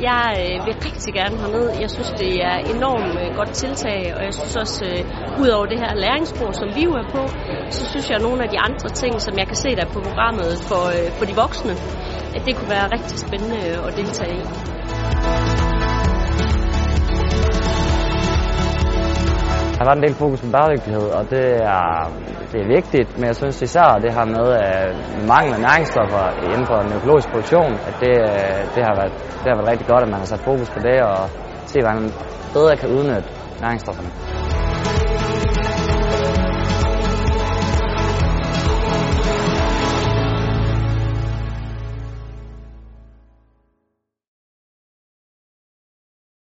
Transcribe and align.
jeg 0.00 0.26
øh, 0.40 0.66
vil 0.66 0.74
rigtig 0.88 1.14
gerne 1.14 1.36
herned. 1.42 1.70
Jeg 1.80 1.90
synes, 1.90 2.10
det 2.10 2.32
er 2.50 2.56
enormt 2.74 3.14
øh, 3.22 3.36
godt 3.36 3.52
tiltag, 3.52 4.14
og 4.16 4.24
jeg 4.24 4.34
synes 4.34 4.56
også, 4.56 4.84
øh, 4.84 5.40
ud 5.42 5.48
over 5.48 5.66
det 5.66 5.78
her 5.78 5.94
læringsspor, 5.94 6.50
som 6.52 6.68
vi 6.76 6.82
jo 6.84 6.92
er 6.92 7.08
på, 7.16 7.22
så 7.70 7.82
synes 7.90 8.10
jeg, 8.10 8.16
at 8.16 8.22
nogle 8.22 8.42
af 8.42 8.48
de 8.48 8.58
andre 8.58 8.88
ting, 8.88 9.20
som 9.20 9.38
jeg 9.38 9.46
kan 9.46 9.56
se 9.56 9.76
der 9.76 9.84
på 9.84 10.00
programmet 10.00 10.50
for, 10.68 10.84
øh, 10.96 11.12
for 11.18 11.24
de 11.24 11.34
voksne, 11.34 11.72
at 12.36 12.42
det 12.46 12.56
kunne 12.56 12.70
være 12.70 12.88
rigtig 12.92 13.18
spændende 13.18 13.58
at 13.86 13.96
deltage 13.96 14.34
i. 14.36 15.65
har 19.86 19.94
været 19.94 20.02
en 20.02 20.08
del 20.08 20.18
fokus 20.24 20.40
på 20.44 20.48
bæredygtighed, 20.56 21.06
og 21.18 21.22
det 21.34 21.46
er, 21.76 21.86
det 22.52 22.58
er 22.64 22.68
vigtigt, 22.76 23.08
men 23.18 23.26
jeg 23.30 23.36
synes 23.40 23.56
især 23.68 23.88
det 24.04 24.10
her 24.16 24.26
med 24.36 24.46
mangel 25.34 25.52
af 25.58 25.60
næringsstoffer 25.68 26.24
inden 26.52 26.66
for 26.70 26.76
den 26.84 26.92
økologiske 26.98 27.30
produktion, 27.32 27.72
at 27.88 27.94
det, 28.04 28.14
det, 28.74 28.82
har 28.88 28.94
været, 29.00 29.12
det 29.42 29.48
har 29.50 29.56
været 29.58 29.70
rigtig 29.72 29.86
godt, 29.92 30.02
at 30.06 30.10
man 30.14 30.20
har 30.22 30.28
sat 30.32 30.42
fokus 30.50 30.68
på 30.74 30.80
det 30.88 30.96
og 31.10 31.20
se, 31.70 31.76
hvordan 31.82 31.98
man 32.02 32.10
bedre 32.56 32.76
kan 32.80 32.88
udnytte 32.96 33.28
næringsstofferne. 33.64 34.10